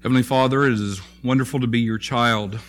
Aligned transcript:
Heavenly 0.00 0.22
Father, 0.22 0.64
it 0.64 0.74
is 0.74 1.00
wonderful 1.24 1.58
to 1.58 1.66
be 1.66 1.80
your 1.80 1.98
child. 1.98 2.60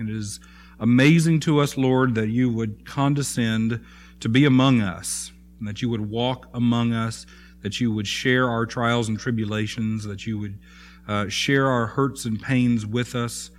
It 0.00 0.08
is 0.08 0.40
amazing 0.80 1.40
to 1.40 1.58
us, 1.58 1.76
Lord, 1.76 2.14
that 2.14 2.28
you 2.28 2.48
would 2.48 2.86
condescend 2.86 3.84
to 4.20 4.28
be 4.30 4.46
among 4.46 4.80
us, 4.80 5.32
and 5.58 5.68
that 5.68 5.82
you 5.82 5.90
would 5.90 6.08
walk 6.08 6.48
among 6.54 6.94
us, 6.94 7.26
that 7.60 7.78
you 7.78 7.92
would 7.92 8.06
share 8.06 8.48
our 8.48 8.64
trials 8.64 9.06
and 9.06 9.20
tribulations, 9.20 10.04
that 10.04 10.26
you 10.26 10.38
would 10.38 10.58
uh, 11.06 11.28
share 11.28 11.68
our 11.68 11.88
hurts 11.88 12.24
and 12.24 12.40
pains 12.40 12.86
with 12.86 13.14
us. 13.14 13.50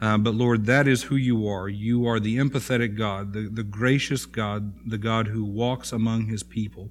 Uh, 0.00 0.18
but 0.18 0.34
Lord, 0.34 0.66
that 0.66 0.88
is 0.88 1.04
who 1.04 1.14
you 1.14 1.46
are. 1.46 1.68
You 1.68 2.04
are 2.08 2.18
the 2.18 2.38
empathetic 2.38 2.98
God, 2.98 3.32
the, 3.32 3.48
the 3.48 3.62
gracious 3.62 4.26
God, 4.26 4.72
the 4.84 4.98
God 4.98 5.28
who 5.28 5.44
walks 5.44 5.92
among 5.92 6.26
his 6.26 6.42
people. 6.42 6.90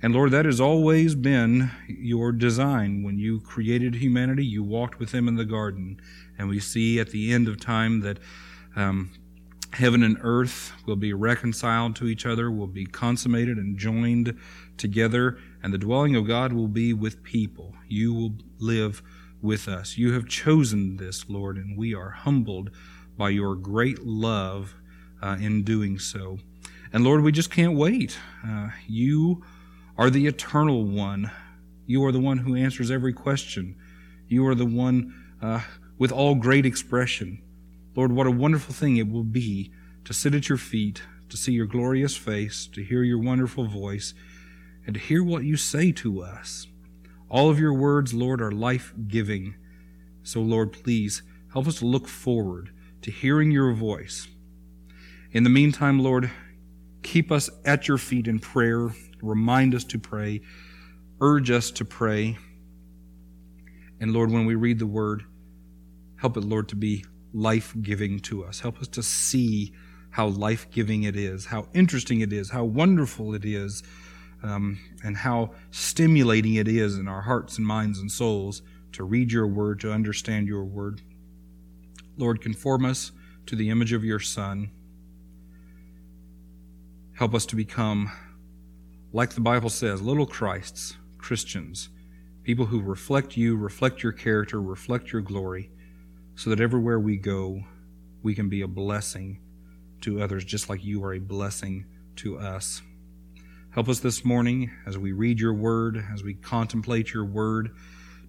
And 0.00 0.14
Lord, 0.14 0.30
that 0.30 0.44
has 0.44 0.60
always 0.60 1.16
been 1.16 1.72
your 1.88 2.30
design. 2.30 3.02
When 3.02 3.18
you 3.18 3.40
created 3.40 3.96
humanity, 3.96 4.44
you 4.44 4.62
walked 4.62 5.00
with 5.00 5.10
them 5.10 5.26
in 5.26 5.34
the 5.34 5.44
garden. 5.44 6.00
And 6.38 6.48
we 6.48 6.60
see 6.60 7.00
at 7.00 7.10
the 7.10 7.32
end 7.32 7.48
of 7.48 7.58
time 7.58 8.00
that 8.02 8.18
um, 8.76 9.10
heaven 9.72 10.04
and 10.04 10.16
earth 10.20 10.72
will 10.86 10.96
be 10.96 11.12
reconciled 11.12 11.96
to 11.96 12.06
each 12.06 12.24
other, 12.24 12.48
will 12.48 12.68
be 12.68 12.86
consummated 12.86 13.58
and 13.58 13.76
joined 13.76 14.38
together, 14.76 15.38
and 15.62 15.74
the 15.74 15.78
dwelling 15.78 16.14
of 16.14 16.28
God 16.28 16.52
will 16.52 16.68
be 16.68 16.94
with 16.94 17.24
people. 17.24 17.74
You 17.88 18.14
will 18.14 18.34
live 18.60 19.02
with 19.42 19.66
us. 19.66 19.98
You 19.98 20.12
have 20.12 20.28
chosen 20.28 20.96
this, 20.96 21.28
Lord, 21.28 21.56
and 21.56 21.76
we 21.76 21.92
are 21.94 22.10
humbled 22.10 22.70
by 23.16 23.30
your 23.30 23.56
great 23.56 24.04
love 24.04 24.74
uh, 25.20 25.36
in 25.40 25.64
doing 25.64 25.98
so. 25.98 26.38
And 26.92 27.04
Lord, 27.04 27.22
we 27.22 27.32
just 27.32 27.50
can't 27.50 27.76
wait. 27.76 28.16
Uh, 28.46 28.68
you 28.86 29.42
are 29.98 30.10
the 30.10 30.28
eternal 30.28 30.84
one. 30.84 31.30
You 31.84 32.04
are 32.04 32.12
the 32.12 32.20
one 32.20 32.38
who 32.38 32.54
answers 32.54 32.90
every 32.90 33.12
question. 33.12 33.76
You 34.28 34.46
are 34.46 34.54
the 34.54 34.64
one 34.64 35.12
uh, 35.42 35.62
with 35.98 36.12
all 36.12 36.36
great 36.36 36.64
expression. 36.64 37.42
Lord, 37.96 38.12
what 38.12 38.28
a 38.28 38.30
wonderful 38.30 38.72
thing 38.72 38.96
it 38.96 39.10
will 39.10 39.24
be 39.24 39.72
to 40.04 40.14
sit 40.14 40.34
at 40.34 40.48
your 40.48 40.56
feet, 40.56 41.02
to 41.28 41.36
see 41.36 41.52
your 41.52 41.66
glorious 41.66 42.16
face, 42.16 42.68
to 42.68 42.84
hear 42.84 43.02
your 43.02 43.20
wonderful 43.20 43.66
voice, 43.66 44.14
and 44.86 44.94
to 44.94 45.00
hear 45.00 45.24
what 45.24 45.42
you 45.42 45.56
say 45.56 45.90
to 45.92 46.22
us. 46.22 46.68
All 47.28 47.50
of 47.50 47.58
your 47.58 47.74
words, 47.74 48.14
Lord, 48.14 48.40
are 48.40 48.52
life 48.52 48.94
giving. 49.08 49.56
So, 50.22 50.40
Lord, 50.40 50.72
please 50.72 51.22
help 51.52 51.66
us 51.66 51.80
to 51.80 51.86
look 51.86 52.06
forward 52.06 52.70
to 53.02 53.10
hearing 53.10 53.50
your 53.50 53.72
voice. 53.72 54.28
In 55.32 55.42
the 55.42 55.50
meantime, 55.50 55.98
Lord, 55.98 56.30
keep 57.02 57.32
us 57.32 57.50
at 57.64 57.88
your 57.88 57.98
feet 57.98 58.28
in 58.28 58.38
prayer 58.38 58.90
remind 59.22 59.74
us 59.74 59.84
to 59.84 59.98
pray, 59.98 60.40
urge 61.20 61.50
us 61.50 61.70
to 61.72 61.84
pray. 61.84 62.36
And 64.00 64.12
Lord, 64.12 64.30
when 64.30 64.46
we 64.46 64.54
read 64.54 64.78
the 64.78 64.86
word, 64.86 65.24
help 66.16 66.36
it, 66.36 66.44
Lord, 66.44 66.68
to 66.68 66.76
be 66.76 67.04
life 67.32 67.74
giving 67.80 68.20
to 68.20 68.44
us. 68.44 68.60
Help 68.60 68.80
us 68.80 68.88
to 68.88 69.02
see 69.02 69.72
how 70.10 70.28
life 70.28 70.70
giving 70.70 71.02
it 71.02 71.16
is, 71.16 71.46
how 71.46 71.68
interesting 71.74 72.20
it 72.20 72.32
is, 72.32 72.50
how 72.50 72.64
wonderful 72.64 73.34
it 73.34 73.44
is, 73.44 73.82
um, 74.42 74.78
and 75.04 75.16
how 75.16 75.50
stimulating 75.70 76.54
it 76.54 76.68
is 76.68 76.96
in 76.96 77.08
our 77.08 77.22
hearts 77.22 77.58
and 77.58 77.66
minds 77.66 77.98
and 77.98 78.10
souls 78.10 78.62
to 78.92 79.04
read 79.04 79.32
your 79.32 79.46
word, 79.46 79.80
to 79.80 79.92
understand 79.92 80.48
your 80.48 80.64
word. 80.64 81.02
Lord, 82.16 82.40
conform 82.40 82.84
us 82.84 83.12
to 83.46 83.56
the 83.56 83.70
image 83.70 83.92
of 83.92 84.04
your 84.04 84.20
Son. 84.20 84.70
Help 87.14 87.34
us 87.34 87.46
to 87.46 87.56
become 87.56 88.10
like 89.12 89.30
the 89.30 89.40
Bible 89.40 89.70
says, 89.70 90.02
little 90.02 90.26
Christs, 90.26 90.96
Christians, 91.16 91.88
people 92.42 92.66
who 92.66 92.80
reflect 92.80 93.36
you, 93.36 93.56
reflect 93.56 94.02
your 94.02 94.12
character, 94.12 94.60
reflect 94.60 95.12
your 95.12 95.22
glory, 95.22 95.70
so 96.34 96.50
that 96.50 96.60
everywhere 96.60 97.00
we 97.00 97.16
go, 97.16 97.60
we 98.22 98.34
can 98.34 98.48
be 98.48 98.62
a 98.62 98.68
blessing 98.68 99.40
to 100.02 100.20
others, 100.22 100.44
just 100.44 100.68
like 100.68 100.84
you 100.84 101.02
are 101.04 101.14
a 101.14 101.18
blessing 101.18 101.86
to 102.16 102.38
us. 102.38 102.82
Help 103.70 103.88
us 103.88 104.00
this 104.00 104.24
morning 104.24 104.70
as 104.86 104.98
we 104.98 105.12
read 105.12 105.40
your 105.40 105.54
word, 105.54 106.04
as 106.12 106.22
we 106.22 106.34
contemplate 106.34 107.12
your 107.12 107.24
word, 107.24 107.70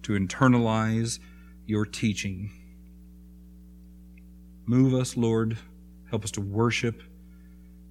to 0.02 0.12
internalize 0.12 1.18
your 1.66 1.84
teaching. 1.84 2.50
Move 4.66 4.94
us, 4.94 5.16
Lord. 5.16 5.58
Help 6.08 6.24
us 6.24 6.30
to 6.32 6.40
worship. 6.40 7.02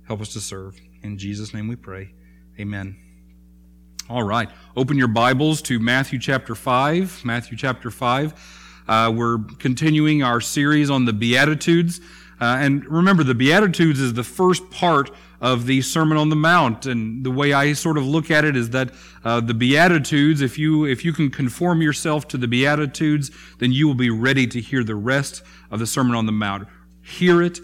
Help 0.07 0.21
us 0.21 0.33
to 0.33 0.41
serve. 0.41 0.79
In 1.03 1.17
Jesus' 1.17 1.53
name 1.53 1.67
we 1.67 1.75
pray. 1.75 2.13
Amen. 2.59 2.97
All 4.09 4.23
right. 4.23 4.49
Open 4.75 4.97
your 4.97 5.07
Bibles 5.07 5.61
to 5.61 5.79
Matthew 5.79 6.19
chapter 6.19 6.55
5. 6.55 7.23
Matthew 7.23 7.55
chapter 7.55 7.89
5. 7.89 8.83
Uh, 8.85 9.13
we're 9.15 9.37
continuing 9.59 10.23
our 10.23 10.41
series 10.41 10.89
on 10.89 11.05
the 11.05 11.13
Beatitudes. 11.13 12.01
Uh, 12.41 12.57
and 12.59 12.85
remember, 12.85 13.23
the 13.23 13.33
Beatitudes 13.33 14.01
is 14.01 14.13
the 14.13 14.25
first 14.25 14.69
part 14.71 15.09
of 15.39 15.67
the 15.67 15.81
Sermon 15.81 16.17
on 16.17 16.27
the 16.27 16.35
Mount. 16.35 16.85
And 16.85 17.23
the 17.25 17.31
way 17.31 17.53
I 17.53 17.71
sort 17.71 17.97
of 17.97 18.05
look 18.05 18.29
at 18.29 18.43
it 18.43 18.57
is 18.57 18.71
that 18.71 18.91
uh, 19.23 19.39
the 19.39 19.53
Beatitudes, 19.53 20.41
if 20.41 20.59
you, 20.59 20.83
if 20.83 21.05
you 21.05 21.13
can 21.13 21.31
conform 21.31 21.81
yourself 21.81 22.27
to 22.27 22.37
the 22.37 22.47
Beatitudes, 22.49 23.31
then 23.59 23.71
you 23.71 23.87
will 23.87 23.95
be 23.95 24.09
ready 24.09 24.45
to 24.47 24.59
hear 24.59 24.83
the 24.83 24.95
rest 24.95 25.43
of 25.71 25.79
the 25.79 25.87
Sermon 25.87 26.13
on 26.13 26.25
the 26.25 26.33
Mount. 26.33 26.67
Hear 27.01 27.41
it, 27.41 27.61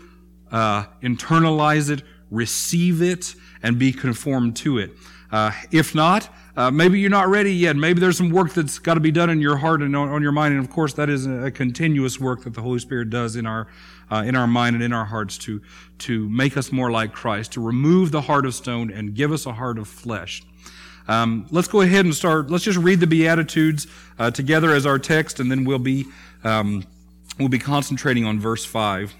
uh, 0.54 0.86
internalize 1.04 1.90
it, 1.90 2.02
receive 2.32 3.02
it, 3.02 3.36
and 3.64 3.80
be 3.80 3.92
conformed 3.92 4.56
to 4.58 4.78
it. 4.78 4.92
Uh, 5.32 5.52
if 5.72 5.96
not, 5.96 6.30
uh, 6.56 6.72
maybe 6.72 7.00
you're 7.00 7.10
not 7.10 7.28
ready 7.28 7.54
yet. 7.54 7.76
Maybe 7.76 8.00
there's 8.00 8.18
some 8.18 8.30
work 8.30 8.54
that's 8.54 8.80
got 8.80 8.94
to 8.94 9.00
be 9.00 9.12
done 9.12 9.30
in 9.30 9.42
your 9.42 9.58
heart 9.58 9.82
and 9.82 9.96
on, 9.96 10.08
on, 10.10 10.22
your 10.22 10.32
mind. 10.32 10.54
And 10.54 10.64
of 10.64 10.72
course, 10.72 10.94
that 10.94 11.10
is 11.10 11.26
a, 11.26 11.52
continuous 11.52 12.20
work 12.20 12.44
that 12.44 12.54
the 12.54 12.62
Holy 12.62 12.80
Spirit 12.80 13.10
does 13.10 13.36
in 13.36 13.46
our, 13.46 13.68
uh, 14.10 14.24
in 14.26 14.36
our 14.36 14.48
mind 14.48 14.76
and 14.76 14.84
in 14.84 14.94
our 14.94 15.04
hearts 15.04 15.38
to, 15.40 15.62
to 16.00 16.30
make 16.30 16.56
us 16.56 16.72
more 16.72 16.92
like 16.92 17.12
Christ, 17.12 17.54
to 17.54 17.62
remove 17.62 18.12
the 18.12 18.22
heart 18.22 18.46
of 18.46 18.54
stone 18.54 18.92
and 18.92 19.14
give 19.14 19.32
us 19.32 19.46
a 19.46 19.52
heart 19.52 19.78
of 19.78 19.88
flesh. 19.88 20.44
Um, 21.08 21.46
let's 21.52 21.68
go 21.68 21.82
ahead 21.82 22.06
and 22.06 22.16
start. 22.16 22.50
Let's 22.50 22.64
just 22.64 22.80
read 22.80 23.00
the 23.00 23.08
Beatitudes 23.08 23.88
uh, 24.18 24.32
together 24.32 24.72
as 24.74 24.86
our 24.86 24.98
text, 24.98 25.40
and 25.40 25.52
then 25.52 25.66
we'll 25.66 25.78
be 25.80 26.06
um, 26.44 26.84
we'll 27.38 27.50
be 27.50 27.60
concentrating 27.60 28.26
on 28.26 28.40
verse 28.40 28.66
five. 28.66 29.14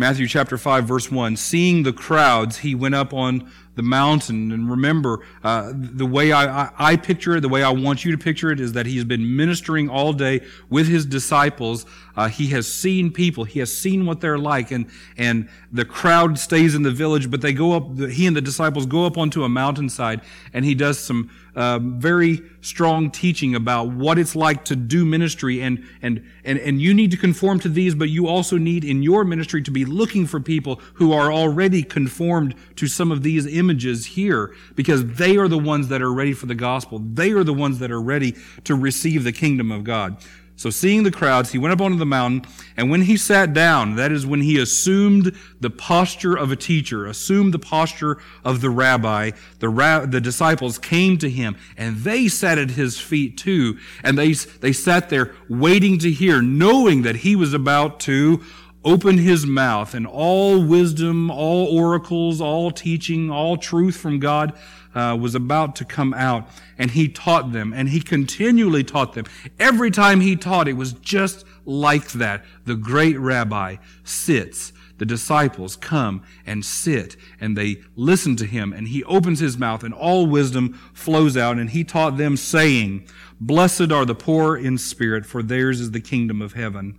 Matthew 0.00 0.28
chapter 0.28 0.56
5 0.56 0.84
verse 0.84 1.10
1, 1.10 1.34
seeing 1.34 1.82
the 1.82 1.92
crowds, 1.92 2.58
he 2.58 2.72
went 2.72 2.94
up 2.94 3.12
on 3.12 3.50
the 3.74 3.82
mountain. 3.82 4.52
And 4.52 4.70
remember, 4.70 5.24
uh, 5.42 5.72
the 5.74 6.06
way 6.06 6.30
I, 6.30 6.66
I, 6.66 6.70
I, 6.78 6.96
picture 6.96 7.36
it, 7.36 7.40
the 7.40 7.48
way 7.48 7.64
I 7.64 7.70
want 7.70 8.04
you 8.04 8.12
to 8.12 8.18
picture 8.18 8.52
it 8.52 8.60
is 8.60 8.74
that 8.74 8.86
he 8.86 8.94
has 8.94 9.04
been 9.04 9.36
ministering 9.36 9.88
all 9.88 10.12
day 10.12 10.42
with 10.70 10.86
his 10.86 11.04
disciples. 11.04 11.84
Uh, 12.16 12.28
he 12.28 12.46
has 12.48 12.72
seen 12.72 13.12
people. 13.12 13.42
He 13.42 13.58
has 13.58 13.76
seen 13.76 14.06
what 14.06 14.20
they're 14.20 14.38
like. 14.38 14.70
And, 14.70 14.86
and 15.16 15.48
the 15.72 15.84
crowd 15.84 16.38
stays 16.38 16.76
in 16.76 16.84
the 16.84 16.92
village, 16.92 17.28
but 17.28 17.40
they 17.40 17.52
go 17.52 17.72
up, 17.72 17.98
he 17.98 18.28
and 18.28 18.36
the 18.36 18.40
disciples 18.40 18.86
go 18.86 19.04
up 19.04 19.18
onto 19.18 19.42
a 19.42 19.48
mountainside 19.48 20.20
and 20.52 20.64
he 20.64 20.76
does 20.76 21.00
some 21.00 21.28
uh, 21.54 21.78
very 21.80 22.40
strong 22.60 23.10
teaching 23.10 23.54
about 23.54 23.88
what 23.88 24.18
it's 24.18 24.36
like 24.36 24.64
to 24.66 24.76
do 24.76 25.04
ministry 25.04 25.60
and, 25.60 25.84
and, 26.02 26.24
and, 26.44 26.58
and 26.58 26.80
you 26.80 26.94
need 26.94 27.10
to 27.10 27.16
conform 27.16 27.58
to 27.60 27.68
these, 27.68 27.94
but 27.94 28.08
you 28.08 28.26
also 28.26 28.56
need 28.56 28.84
in 28.84 29.02
your 29.02 29.24
ministry 29.24 29.62
to 29.62 29.70
be 29.70 29.84
looking 29.84 30.26
for 30.26 30.40
people 30.40 30.80
who 30.94 31.12
are 31.12 31.32
already 31.32 31.82
conformed 31.82 32.54
to 32.76 32.86
some 32.86 33.10
of 33.10 33.22
these 33.22 33.46
images 33.46 34.06
here 34.06 34.54
because 34.74 35.04
they 35.14 35.36
are 35.36 35.48
the 35.48 35.58
ones 35.58 35.88
that 35.88 36.02
are 36.02 36.12
ready 36.12 36.32
for 36.32 36.46
the 36.46 36.54
gospel. 36.54 36.98
They 36.98 37.32
are 37.32 37.44
the 37.44 37.54
ones 37.54 37.78
that 37.78 37.90
are 37.90 38.00
ready 38.00 38.36
to 38.64 38.74
receive 38.74 39.24
the 39.24 39.32
kingdom 39.32 39.72
of 39.72 39.84
God. 39.84 40.16
So 40.58 40.70
seeing 40.70 41.04
the 41.04 41.12
crowds, 41.12 41.52
he 41.52 41.58
went 41.58 41.72
up 41.72 41.80
onto 41.80 41.96
the 41.96 42.04
mountain, 42.04 42.50
and 42.76 42.90
when 42.90 43.02
he 43.02 43.16
sat 43.16 43.54
down, 43.54 43.94
that 43.94 44.10
is 44.10 44.26
when 44.26 44.40
he 44.40 44.58
assumed 44.58 45.32
the 45.60 45.70
posture 45.70 46.34
of 46.34 46.50
a 46.50 46.56
teacher, 46.56 47.06
assumed 47.06 47.54
the 47.54 47.60
posture 47.60 48.18
of 48.44 48.60
the 48.60 48.68
rabbi, 48.68 49.30
the, 49.60 49.68
ra- 49.68 50.04
the 50.04 50.20
disciples 50.20 50.76
came 50.76 51.16
to 51.18 51.30
him, 51.30 51.56
and 51.76 51.98
they 51.98 52.26
sat 52.26 52.58
at 52.58 52.70
his 52.70 52.98
feet 52.98 53.38
too, 53.38 53.78
and 54.02 54.18
they, 54.18 54.32
they 54.32 54.72
sat 54.72 55.10
there 55.10 55.32
waiting 55.48 55.96
to 55.98 56.10
hear, 56.10 56.42
knowing 56.42 57.02
that 57.02 57.14
he 57.16 57.36
was 57.36 57.54
about 57.54 58.00
to 58.00 58.42
open 58.84 59.18
his 59.18 59.46
mouth, 59.46 59.94
and 59.94 60.06
all 60.06 60.62
wisdom, 60.62 61.30
all 61.30 61.66
oracles, 61.76 62.40
all 62.40 62.70
teaching, 62.70 63.30
all 63.30 63.56
truth 63.56 63.96
from 63.96 64.18
God 64.18 64.52
uh, 64.94 65.16
was 65.20 65.34
about 65.34 65.76
to 65.76 65.84
come 65.84 66.14
out, 66.14 66.48
and 66.78 66.92
he 66.92 67.08
taught 67.08 67.52
them, 67.52 67.72
and 67.72 67.88
he 67.88 68.00
continually 68.00 68.84
taught 68.84 69.14
them. 69.14 69.24
Every 69.58 69.90
time 69.90 70.20
he 70.20 70.36
taught, 70.36 70.68
it 70.68 70.74
was 70.74 70.92
just 70.92 71.44
like 71.64 72.12
that. 72.12 72.44
The 72.64 72.76
great 72.76 73.18
rabbi 73.18 73.76
sits. 74.04 74.72
The 74.98 75.06
disciples 75.06 75.76
come 75.76 76.22
and 76.44 76.64
sit 76.64 77.16
and 77.40 77.56
they 77.56 77.82
listen 77.94 78.34
to 78.36 78.44
him 78.44 78.72
and 78.72 78.88
he 78.88 79.04
opens 79.04 79.38
his 79.38 79.56
mouth 79.56 79.84
and 79.84 79.94
all 79.94 80.26
wisdom 80.26 80.72
flows 80.92 81.36
out 81.36 81.56
and 81.56 81.70
he 81.70 81.84
taught 81.84 82.16
them 82.16 82.36
saying, 82.36 83.06
Blessed 83.40 83.92
are 83.92 84.04
the 84.04 84.16
poor 84.16 84.56
in 84.56 84.76
spirit, 84.76 85.24
for 85.24 85.40
theirs 85.40 85.80
is 85.80 85.92
the 85.92 86.00
kingdom 86.00 86.42
of 86.42 86.54
heaven. 86.54 86.98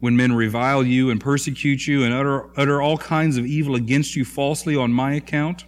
when 0.00 0.16
men 0.16 0.32
revile 0.32 0.84
you 0.84 1.10
and 1.10 1.20
persecute 1.20 1.86
you 1.86 2.04
and 2.04 2.14
utter, 2.14 2.50
utter 2.58 2.80
all 2.80 2.98
kinds 2.98 3.36
of 3.36 3.46
evil 3.46 3.74
against 3.74 4.14
you 4.14 4.24
falsely 4.24 4.76
on 4.76 4.92
my 4.92 5.14
account. 5.14 5.64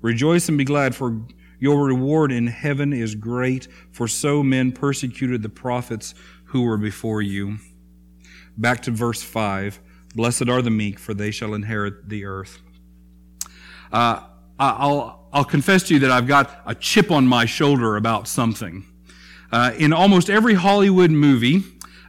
Rejoice 0.00 0.48
and 0.48 0.58
be 0.58 0.64
glad, 0.64 0.94
for 0.94 1.22
your 1.58 1.84
reward 1.84 2.30
in 2.30 2.46
heaven 2.46 2.92
is 2.92 3.14
great, 3.14 3.68
for 3.90 4.06
so 4.06 4.42
men 4.42 4.70
persecuted 4.70 5.42
the 5.42 5.48
prophets 5.48 6.14
who 6.46 6.62
were 6.62 6.76
before 6.76 7.22
you. 7.22 7.58
Back 8.56 8.82
to 8.82 8.90
verse 8.90 9.22
5. 9.22 9.80
Blessed 10.14 10.48
are 10.48 10.62
the 10.62 10.70
meek, 10.70 10.98
for 10.98 11.14
they 11.14 11.30
shall 11.30 11.54
inherit 11.54 12.08
the 12.08 12.24
earth. 12.24 12.60
Uh, 13.92 14.20
I'll, 14.58 15.28
I'll 15.32 15.44
confess 15.44 15.82
to 15.84 15.94
you 15.94 16.00
that 16.00 16.10
I've 16.10 16.28
got 16.28 16.62
a 16.64 16.74
chip 16.74 17.10
on 17.10 17.26
my 17.26 17.46
shoulder 17.46 17.96
about 17.96 18.28
something. 18.28 18.86
Uh, 19.50 19.72
in 19.76 19.92
almost 19.92 20.30
every 20.30 20.54
Hollywood 20.54 21.10
movie, 21.10 21.62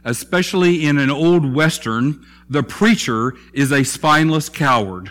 especially 0.06 0.86
in 0.86 0.98
an 0.98 1.10
old 1.10 1.52
Western, 1.52 2.24
the 2.48 2.62
preacher 2.62 3.34
is 3.52 3.72
a 3.72 3.84
spineless 3.84 4.48
coward. 4.48 5.10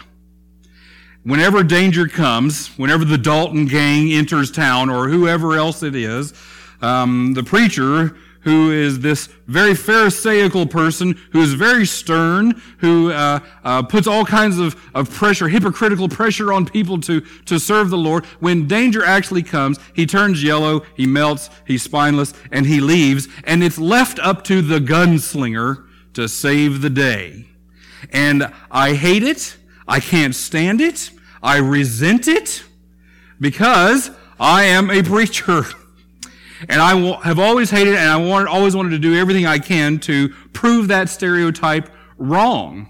Whenever 1.23 1.63
danger 1.63 2.07
comes, 2.07 2.69
whenever 2.77 3.03
the 3.03 3.17
Dalton 3.17 3.65
gang 3.65 4.11
enters 4.11 4.49
town 4.49 4.89
or 4.89 5.09
whoever 5.09 5.55
else 5.55 5.83
it 5.83 5.95
is, 5.95 6.33
um, 6.81 7.33
the 7.33 7.43
preacher 7.43 8.15
who 8.45 8.71
is 8.71 8.99
this 8.99 9.27
very 9.47 9.73
pharisaical 9.73 10.67
person 10.67 11.19
who 11.31 11.41
is 11.41 11.53
very 11.55 11.85
stern, 11.85 12.61
who 12.77 13.11
uh, 13.11 13.39
uh, 13.63 13.81
puts 13.81 14.05
all 14.05 14.23
kinds 14.23 14.59
of, 14.59 14.79
of 14.93 15.09
pressure, 15.09 15.47
hypocritical 15.47 16.07
pressure 16.07 16.53
on 16.53 16.63
people 16.63 17.01
to, 17.01 17.21
to 17.45 17.59
serve 17.59 17.89
the 17.89 17.97
Lord. 17.97 18.23
When 18.39 18.67
danger 18.67 19.03
actually 19.03 19.41
comes, 19.41 19.79
he 19.95 20.05
turns 20.05 20.43
yellow, 20.43 20.83
he 20.95 21.07
melts, 21.07 21.49
he's 21.65 21.81
spineless, 21.81 22.35
and 22.51 22.67
he 22.67 22.79
leaves, 22.79 23.27
and 23.45 23.63
it's 23.63 23.79
left 23.79 24.19
up 24.19 24.43
to 24.45 24.61
the 24.61 24.79
gunslinger 24.79 25.83
to 26.13 26.29
save 26.29 26.81
the 26.81 26.91
day. 26.91 27.47
And 28.13 28.53
I 28.69 28.93
hate 28.93 29.23
it. 29.23 29.57
I 29.87 29.99
can't 29.99 30.35
stand 30.35 30.81
it. 30.81 31.09
I 31.41 31.57
resent 31.57 32.27
it 32.27 32.63
because 33.41 34.11
I 34.39 34.65
am 34.65 34.91
a 34.91 35.01
preacher. 35.01 35.65
And 36.69 36.81
I 36.81 36.95
have 37.23 37.39
always 37.39 37.69
hated 37.69 37.95
and 37.95 38.09
I 38.09 38.45
always 38.45 38.75
wanted 38.75 38.91
to 38.91 38.99
do 38.99 39.15
everything 39.15 39.45
I 39.45 39.59
can 39.59 39.99
to 39.99 40.29
prove 40.53 40.87
that 40.89 41.09
stereotype 41.09 41.89
wrong. 42.17 42.89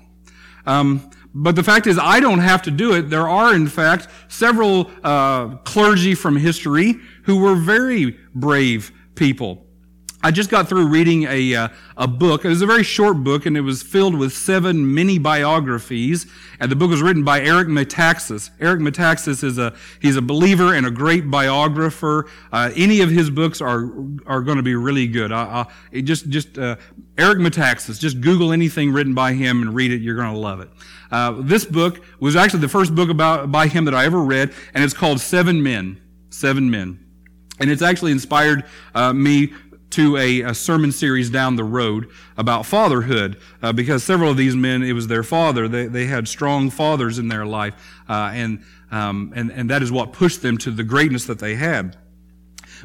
Um, 0.66 1.10
but 1.34 1.56
the 1.56 1.64
fact 1.64 1.86
is, 1.86 2.00
I 2.02 2.22
don't 2.22 2.40
have 2.40 2.62
to 2.64 2.72
do 2.72 2.94
it. 2.94 3.10
There 3.10 3.28
are, 3.28 3.54
in 3.54 3.68
fact, 3.68 4.08
several 4.30 4.90
uh, 5.04 5.58
clergy 5.58 6.16
from 6.16 6.38
history 6.38 6.96
who 7.24 7.40
were 7.40 7.56
very 7.56 8.18
brave 8.34 8.92
people. 9.16 9.65
I 10.26 10.32
just 10.32 10.50
got 10.50 10.68
through 10.68 10.88
reading 10.88 11.26
a, 11.26 11.54
uh, 11.54 11.68
a 11.98 12.08
book. 12.08 12.46
It 12.46 12.48
was 12.48 12.64
a 12.64 12.66
very 12.66 12.82
short 12.82 13.24
book, 13.24 13.46
and 13.46 13.56
it 13.56 13.62
was 13.62 13.84
filled 13.84 14.18
with 14.18 14.34
seven 14.34 14.96
mini 14.96 15.20
biographies. 15.20 16.26
And 16.60 16.72
the 16.72 16.76
book 16.76 16.90
was 16.90 17.04
written 17.04 17.24
by 17.24 17.42
Eric 17.42 17.68
Metaxas. 17.68 18.50
Eric 18.60 18.80
Metaxas 18.80 19.44
is 19.44 19.60
a 19.60 19.76
he's 20.02 20.16
a 20.16 20.24
believer 20.24 20.74
and 20.74 20.88
a 20.88 20.90
great 20.90 21.30
biographer. 21.30 22.26
Uh, 22.52 22.72
any 22.76 23.02
of 23.02 23.12
his 23.12 23.30
books 23.30 23.62
are 23.62 23.94
are 24.26 24.42
going 24.42 24.58
to 24.58 24.64
be 24.64 24.74
really 24.74 25.06
good. 25.06 25.32
I, 25.32 25.68
I, 25.94 26.02
just 26.02 26.28
just 26.28 26.58
uh, 26.58 26.78
Eric 27.20 27.38
Metaxas. 27.38 28.00
Just 28.00 28.20
Google 28.20 28.52
anything 28.52 28.92
written 28.92 29.14
by 29.14 29.34
him 29.34 29.62
and 29.62 29.76
read 29.76 29.92
it. 29.92 30.02
You're 30.02 30.16
going 30.16 30.34
to 30.34 30.40
love 30.40 30.60
it. 30.60 30.72
Uh, 31.12 31.36
this 31.38 31.66
book 31.66 32.04
was 32.20 32.36
actually 32.36 32.62
the 32.62 32.68
first 32.68 32.96
book 32.96 33.12
about 33.12 33.52
by 33.52 33.68
him 33.68 33.86
that 33.86 33.94
I 33.94 34.06
ever 34.06 34.22
read, 34.22 34.56
and 34.74 34.84
it's 34.84 34.96
called 34.96 35.22
Seven 35.22 35.62
Men. 35.62 36.02
Seven 36.32 36.72
Men. 36.72 37.06
And 37.60 37.72
it's 37.72 37.82
actually 37.82 38.12
inspired 38.12 38.66
uh, 38.94 39.14
me 39.14 39.54
to 39.96 40.18
a, 40.18 40.42
a, 40.42 40.54
sermon 40.54 40.92
series 40.92 41.30
down 41.30 41.56
the 41.56 41.64
road 41.64 42.10
about 42.36 42.66
fatherhood 42.66 43.38
uh, 43.64 43.72
because 43.72 44.04
several 44.04 44.30
of 44.30 44.36
these 44.36 44.54
men, 44.54 44.84
it 44.84 44.92
was 44.92 45.08
their 45.08 45.24
father. 45.24 45.70
They, 45.70 45.88
they 45.88 46.06
had 46.06 46.28
strong 46.28 46.70
fathers 46.70 47.18
in 47.18 47.30
their 47.30 47.46
life, 47.46 47.74
uh, 48.10 48.32
and, 48.34 48.62
um, 48.92 49.32
and, 49.38 49.50
and 49.54 49.70
that 49.70 49.82
is 49.82 49.94
what 49.94 50.12
pushed 50.12 50.42
them 50.42 50.58
to 50.60 50.72
the 50.72 50.84
greatness 50.84 51.24
that 51.28 51.40
they 51.40 51.56
had. 51.56 51.96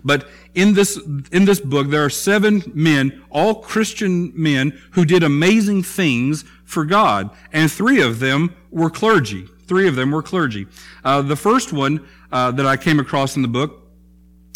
But 0.04 0.28
in 0.54 0.74
this, 0.74 1.00
in 1.32 1.46
this 1.46 1.58
book, 1.58 1.88
there 1.88 2.04
are 2.04 2.10
seven 2.10 2.62
men, 2.74 3.24
all 3.28 3.56
Christian 3.56 4.32
men, 4.36 4.78
who 4.92 5.04
did 5.04 5.24
amazing 5.24 5.82
things 5.82 6.44
for 6.64 6.84
God. 6.84 7.30
And 7.52 7.72
three 7.72 8.00
of 8.02 8.20
them 8.20 8.54
were 8.70 8.88
clergy. 8.88 9.48
Three 9.66 9.88
of 9.88 9.96
them 9.96 10.12
were 10.12 10.22
clergy. 10.22 10.68
Uh, 11.02 11.22
the 11.22 11.34
first 11.34 11.72
one 11.72 12.06
uh, 12.30 12.52
that 12.52 12.66
I 12.66 12.76
came 12.76 13.00
across 13.00 13.34
in 13.34 13.42
the 13.42 13.48
book 13.48 13.79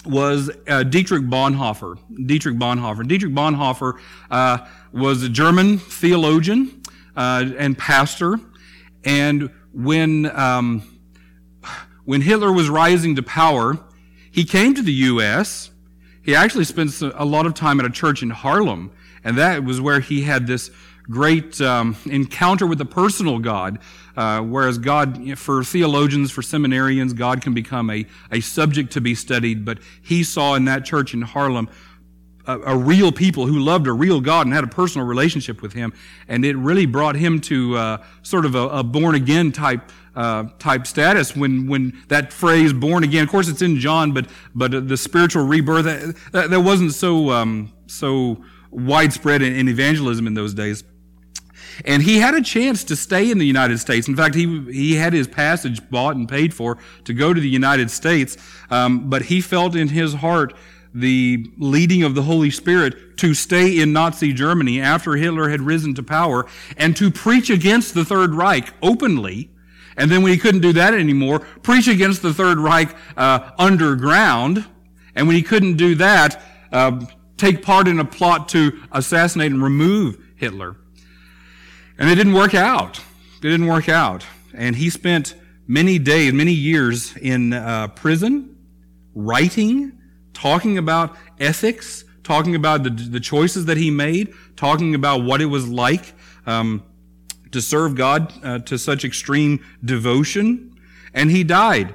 was 0.05 0.51
uh, 0.69 0.83
Dietrich 0.83 1.23
Bonhoeffer. 1.23 1.99
Dietrich 2.27 2.57
Bonhoeffer. 2.57 3.07
Dietrich 3.07 3.33
Bonhoeffer 3.33 3.99
uh, 4.31 4.59
was 4.93 5.23
a 5.23 5.29
German 5.29 5.79
theologian 5.79 6.83
uh, 7.17 7.45
and 7.59 7.77
pastor, 7.77 8.39
and 9.05 9.51
when 9.73 10.27
um, 10.39 10.83
when 12.05 12.21
Hitler 12.21 12.53
was 12.53 12.69
rising 12.69 13.17
to 13.17 13.23
power, 13.23 13.79
he 14.31 14.45
came 14.45 14.75
to 14.75 14.83
the 14.83 14.93
U.S. 14.93 15.71
He 16.23 16.35
actually 16.35 16.65
spent 16.65 17.01
a 17.01 17.25
lot 17.25 17.47
of 17.47 17.55
time 17.55 17.81
at 17.81 17.87
a 17.87 17.91
church 17.91 18.23
in 18.23 18.31
Harlem, 18.31 18.91
and 19.23 19.39
that 19.39 19.65
was 19.65 19.81
where 19.81 20.01
he 20.01 20.23
had 20.23 20.47
this 20.47 20.71
great 21.11 21.61
um, 21.61 21.97
encounter 22.07 22.67
with 22.67 22.79
the 22.79 22.85
personal 22.85 23.39
God. 23.39 23.79
Uh, 24.17 24.41
whereas 24.41 24.79
God, 24.79 25.39
for 25.39 25.65
theologians, 25.65 26.31
for 26.31 26.41
seminarians, 26.41 27.15
God 27.15 27.43
can 27.43 27.53
become 27.53 27.91
a, 27.91 28.07
a 28.31 28.41
subject 28.41 28.93
to 28.93 29.01
be 29.01 29.15
studied. 29.15 29.65
But 29.65 29.79
he 30.03 30.23
saw 30.23 30.55
in 30.55 30.65
that 30.67 30.85
church 30.85 31.15
in 31.15 31.23
Harlem 31.23 31.69
a, 32.47 32.59
a, 32.61 32.77
real 32.77 33.13
people 33.13 33.47
who 33.47 33.59
loved 33.59 33.87
a 33.87 33.93
real 33.93 34.21
God 34.21 34.47
and 34.47 34.55
had 34.55 34.65
a 34.65 34.69
personal 34.69 35.07
relationship 35.07 35.63
with 35.63 35.73
Him, 35.73 35.93
and 36.29 36.45
it 36.45 36.57
really 36.57 36.87
brought 36.87 37.17
him 37.17 37.41
to 37.43 37.77
uh, 37.77 38.05
sort 38.23 38.45
of 38.45 38.55
a, 38.55 38.69
a 38.69 38.83
born 38.83 39.15
again 39.15 39.53
type 39.53 39.91
uh, 40.15 40.45
type 40.59 40.87
status 40.87 41.35
when 41.35 41.67
when 41.67 41.99
that 42.09 42.33
phrase 42.33 42.73
"born 42.73 43.05
again." 43.05 43.25
Of 43.25 43.31
course, 43.31 43.49
it's 43.49 43.63
in 43.63 43.79
John, 43.79 44.13
but 44.13 44.27
but 44.55 44.89
the 44.89 44.97
spiritual 44.97 45.47
rebirth 45.47 45.85
that, 46.33 46.51
that, 46.51 46.61
wasn't 46.61 46.93
so 46.93 47.31
um, 47.31 47.73
so 47.87 48.45
widespread 48.71 49.43
in, 49.43 49.55
in 49.55 49.69
evangelism 49.69 50.27
in 50.27 50.35
those 50.35 50.55
days. 50.55 50.85
And 51.85 52.03
he 52.03 52.19
had 52.19 52.35
a 52.35 52.43
chance 52.43 52.85
to 52.85 52.97
stay 52.97 53.31
in 53.31 53.39
the 53.39 53.47
United 53.47 53.79
States. 53.79 54.09
In 54.09 54.17
fact, 54.17 54.35
he, 54.35 54.61
he 54.73 54.95
had 54.95 55.13
his 55.13 55.27
passage 55.27 55.81
bought 55.91 56.17
and 56.17 56.29
paid 56.29 56.55
for 56.55 56.79
to 57.05 57.15
go 57.15 57.35
to 57.35 57.41
the 57.41 57.49
United 57.49 57.91
States. 57.91 58.37
Um, 58.71 59.11
but 59.11 59.23
he 59.23 59.41
felt 59.41 59.75
in 59.75 59.89
his 59.89 60.15
heart 60.15 60.55
the 60.95 61.51
leading 61.59 62.05
of 62.05 62.15
the 62.15 62.23
Holy 62.23 62.51
Spirit 62.51 63.17
to 63.19 63.35
stay 63.35 63.81
in 63.81 63.93
Nazi 63.93 64.33
Germany 64.33 64.81
after 64.81 65.17
Hitler 65.17 65.49
had 65.49 65.61
risen 65.61 65.93
to 65.95 66.03
power 66.03 66.47
and 66.77 66.97
to 66.97 67.11
preach 67.11 67.51
against 67.51 67.95
the 67.95 68.05
Third 68.05 68.33
Reich 68.35 68.73
openly. 68.81 69.51
And 69.97 70.11
then 70.11 70.23
when 70.23 70.33
he 70.33 70.39
couldn't 70.39 70.61
do 70.61 70.73
that 70.75 70.95
anymore, 70.95 71.41
preach 71.63 71.89
against 71.89 72.23
the 72.23 72.33
Third 72.33 72.59
Reich 72.59 72.95
uh, 73.17 73.51
underground. 73.59 74.65
And 75.17 75.27
when 75.27 75.37
he 75.37 75.43
couldn't 75.43 75.77
do 75.77 75.97
that, 75.97 76.41
uh, 76.73 77.05
take 77.37 77.63
part 77.63 77.89
in 77.89 77.99
a 77.99 78.05
plot 78.05 78.49
to 78.51 78.81
assassinate 78.93 79.53
and 79.53 79.63
remove 79.63 80.19
Hitler. 80.37 80.77
And 81.99 82.11
it 82.11 82.15
didn't 82.17 82.35
work 82.35 82.55
out. 82.55 82.99
It 82.99 83.49
didn't 83.49 83.67
work 83.67 83.89
out. 83.89 84.27
And 84.53 84.77
he 84.77 84.91
spent 84.91 85.35
many 85.67 85.99
days, 85.99 86.33
many 86.33 86.53
years 86.53 87.17
in 87.17 87.53
uh, 87.53 87.89
prison, 87.89 88.57
writing, 89.15 89.93
talking 90.33 90.79
about 90.79 91.17
ethics, 91.39 92.05
talking 92.23 92.55
about 92.55 92.83
the, 92.83 92.91
the 92.91 93.21
choices 93.21 93.67
that 93.67 93.77
he 93.77 93.91
made, 93.91 94.35
talking 94.57 94.95
about 94.95 95.23
what 95.23 95.41
it 95.41 95.47
was 95.47 95.69
like 95.69 96.15
um, 96.47 96.83
to 97.53 97.61
serve 97.61 97.95
God 97.95 98.33
uh, 98.43 98.59
to 98.61 98.79
such 98.79 99.05
extreme 99.05 99.65
devotion. 99.85 100.79
And 101.13 101.31
he 101.31 101.45
died 101.45 101.95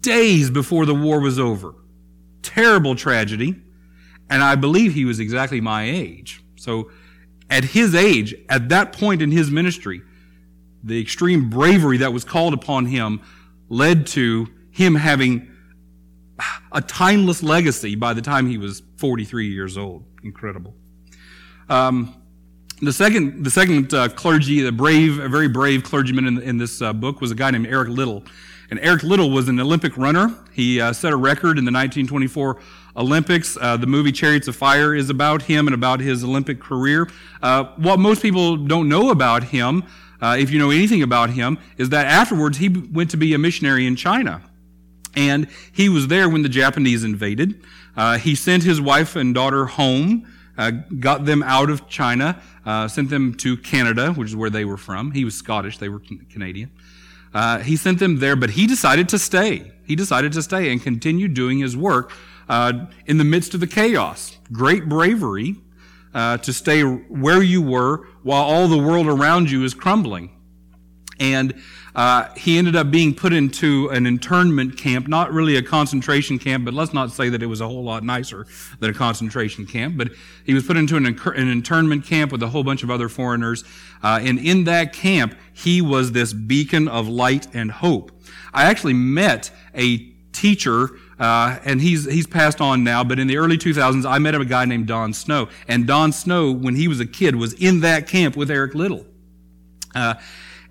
days 0.00 0.50
before 0.50 0.86
the 0.86 0.94
war 0.94 1.20
was 1.20 1.38
over. 1.38 1.74
Terrible 2.42 2.96
tragedy. 2.96 3.60
And 4.28 4.42
I 4.42 4.54
believe 4.56 4.94
he 4.94 5.04
was 5.04 5.20
exactly 5.20 5.60
my 5.60 5.84
age. 5.84 6.42
So 6.56 6.90
at 7.52 7.64
his 7.64 7.94
age, 7.94 8.34
at 8.48 8.70
that 8.70 8.94
point 8.94 9.20
in 9.20 9.30
his 9.30 9.50
ministry, 9.50 10.00
the 10.82 10.98
extreme 10.98 11.50
bravery 11.50 11.98
that 11.98 12.10
was 12.10 12.24
called 12.24 12.54
upon 12.54 12.86
him 12.86 13.20
led 13.68 14.06
to 14.06 14.48
him 14.70 14.94
having 14.94 15.48
a 16.72 16.80
timeless 16.80 17.42
legacy 17.42 17.94
by 17.94 18.14
the 18.14 18.22
time 18.22 18.48
he 18.48 18.56
was 18.56 18.82
43 18.96 19.48
years 19.48 19.76
old. 19.76 20.02
Incredible. 20.24 20.74
Um, 21.68 22.14
the 22.80 22.92
second, 22.92 23.44
the 23.44 23.50
second 23.50 23.92
uh, 23.92 24.08
clergy, 24.08 24.62
the 24.62 24.72
brave, 24.72 25.18
a 25.18 25.28
very 25.28 25.46
brave 25.46 25.84
clergyman 25.84 26.26
in, 26.26 26.40
in 26.40 26.56
this 26.56 26.80
uh, 26.80 26.94
book 26.94 27.20
was 27.20 27.32
a 27.32 27.34
guy 27.34 27.50
named 27.50 27.66
Eric 27.66 27.90
Liddell. 27.90 28.24
And 28.70 28.80
Eric 28.80 29.02
Liddell 29.02 29.30
was 29.30 29.48
an 29.50 29.60
Olympic 29.60 29.98
runner. 29.98 30.34
He 30.52 30.80
uh, 30.80 30.94
set 30.94 31.12
a 31.12 31.16
record 31.16 31.58
in 31.58 31.66
the 31.66 31.70
1924 31.70 32.58
Olympics. 32.96 33.56
Uh, 33.60 33.76
the 33.76 33.86
movie 33.86 34.12
Chariots 34.12 34.48
of 34.48 34.56
Fire 34.56 34.94
is 34.94 35.10
about 35.10 35.42
him 35.42 35.66
and 35.66 35.74
about 35.74 36.00
his 36.00 36.22
Olympic 36.24 36.60
career. 36.60 37.08
Uh, 37.42 37.64
what 37.76 37.98
most 37.98 38.22
people 38.22 38.56
don't 38.56 38.88
know 38.88 39.10
about 39.10 39.44
him, 39.44 39.84
uh, 40.20 40.36
if 40.38 40.50
you 40.50 40.58
know 40.58 40.70
anything 40.70 41.02
about 41.02 41.30
him, 41.30 41.58
is 41.78 41.88
that 41.90 42.06
afterwards 42.06 42.58
he 42.58 42.68
went 42.68 43.10
to 43.10 43.16
be 43.16 43.34
a 43.34 43.38
missionary 43.38 43.86
in 43.86 43.96
China. 43.96 44.42
And 45.14 45.48
he 45.72 45.88
was 45.88 46.08
there 46.08 46.28
when 46.28 46.42
the 46.42 46.48
Japanese 46.48 47.04
invaded. 47.04 47.62
Uh, 47.96 48.18
he 48.18 48.34
sent 48.34 48.62
his 48.62 48.80
wife 48.80 49.16
and 49.16 49.34
daughter 49.34 49.66
home, 49.66 50.26
uh, 50.56 50.70
got 51.00 51.24
them 51.24 51.42
out 51.42 51.68
of 51.68 51.86
China, 51.88 52.40
uh, 52.64 52.88
sent 52.88 53.10
them 53.10 53.34
to 53.34 53.56
Canada, 53.56 54.12
which 54.12 54.28
is 54.28 54.36
where 54.36 54.50
they 54.50 54.64
were 54.64 54.78
from. 54.78 55.10
He 55.10 55.24
was 55.24 55.34
Scottish, 55.34 55.78
they 55.78 55.88
were 55.88 56.00
Canadian. 56.30 56.70
He 57.62 57.76
sent 57.76 57.98
them 57.98 58.18
there, 58.20 58.36
but 58.36 58.50
he 58.50 58.66
decided 58.66 59.08
to 59.10 59.18
stay. 59.18 59.72
He 59.86 59.96
decided 59.96 60.32
to 60.32 60.42
stay 60.42 60.70
and 60.70 60.82
continue 60.82 61.28
doing 61.28 61.58
his 61.58 61.76
work 61.76 62.12
uh, 62.48 62.86
in 63.06 63.18
the 63.18 63.24
midst 63.24 63.54
of 63.54 63.60
the 63.60 63.66
chaos. 63.66 64.36
Great 64.52 64.88
bravery 64.88 65.56
uh, 66.14 66.38
to 66.38 66.52
stay 66.52 66.82
where 66.82 67.42
you 67.42 67.62
were 67.62 68.06
while 68.22 68.42
all 68.42 68.68
the 68.68 68.78
world 68.78 69.06
around 69.06 69.50
you 69.50 69.64
is 69.64 69.74
crumbling. 69.74 70.30
And 71.18 71.62
uh, 71.94 72.32
he 72.34 72.58
ended 72.58 72.74
up 72.74 72.90
being 72.90 73.14
put 73.14 73.32
into 73.32 73.88
an 73.90 74.06
internment 74.06 74.78
camp, 74.78 75.08
not 75.08 75.32
really 75.32 75.56
a 75.56 75.62
concentration 75.62 76.38
camp, 76.38 76.64
but 76.64 76.74
let's 76.74 76.92
not 76.92 77.12
say 77.12 77.28
that 77.28 77.42
it 77.42 77.46
was 77.46 77.60
a 77.60 77.66
whole 77.66 77.84
lot 77.84 78.02
nicer 78.02 78.46
than 78.80 78.90
a 78.90 78.94
concentration 78.94 79.66
camp. 79.66 79.96
But 79.96 80.10
he 80.44 80.54
was 80.54 80.66
put 80.66 80.76
into 80.76 80.96
an, 80.96 81.06
an 81.06 81.48
internment 81.48 82.06
camp 82.06 82.32
with 82.32 82.42
a 82.42 82.48
whole 82.48 82.64
bunch 82.64 82.82
of 82.82 82.90
other 82.90 83.08
foreigners. 83.08 83.64
Uh, 84.02 84.20
and 84.22 84.38
in 84.38 84.64
that 84.64 84.92
camp, 84.92 85.36
he 85.52 85.80
was 85.82 86.12
this 86.12 86.32
beacon 86.32 86.88
of 86.88 87.08
light 87.08 87.46
and 87.54 87.70
hope. 87.70 88.10
I 88.54 88.64
actually 88.64 88.94
met 88.94 89.50
a 89.74 90.11
teacher 90.42 90.90
uh, 91.22 91.60
and 91.64 91.80
he's 91.80 92.04
he's 92.10 92.26
passed 92.26 92.60
on 92.60 92.82
now. 92.82 93.04
But 93.04 93.20
in 93.20 93.28
the 93.28 93.36
early 93.36 93.56
2000s, 93.56 94.04
I 94.04 94.18
met 94.18 94.34
a 94.34 94.44
guy 94.44 94.64
named 94.64 94.88
Don 94.88 95.12
Snow, 95.12 95.48
and 95.68 95.86
Don 95.86 96.10
Snow, 96.10 96.50
when 96.50 96.74
he 96.74 96.88
was 96.88 96.98
a 96.98 97.06
kid, 97.06 97.36
was 97.36 97.52
in 97.54 97.80
that 97.80 98.08
camp 98.08 98.36
with 98.36 98.50
Eric 98.50 98.74
Liddell. 98.74 99.06
Uh, 99.94 100.14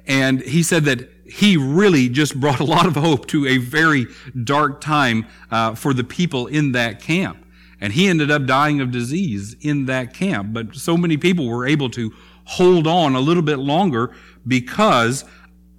and 0.05 0.41
he 0.41 0.61
said 0.61 0.83
that 0.85 1.09
he 1.25 1.55
really 1.55 2.09
just 2.09 2.37
brought 2.37 2.59
a 2.59 2.65
lot 2.65 2.85
of 2.85 2.95
hope 2.95 3.27
to 3.27 3.47
a 3.47 3.59
very 3.59 4.07
dark 4.43 4.81
time 4.81 5.25
uh, 5.51 5.73
for 5.73 5.93
the 5.93 6.03
people 6.03 6.47
in 6.47 6.73
that 6.73 6.99
camp. 6.99 7.45
And 7.79 7.93
he 7.93 8.09
ended 8.09 8.29
up 8.29 8.45
dying 8.45 8.81
of 8.81 8.91
disease 8.91 9.55
in 9.61 9.85
that 9.85 10.13
camp. 10.13 10.51
But 10.51 10.75
so 10.75 10.97
many 10.97 11.15
people 11.15 11.47
were 11.47 11.65
able 11.65 11.89
to 11.91 12.11
hold 12.43 12.87
on 12.87 13.15
a 13.15 13.21
little 13.21 13.41
bit 13.41 13.57
longer 13.57 14.13
because 14.45 15.23